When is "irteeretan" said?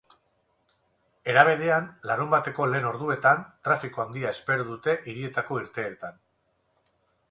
5.67-6.23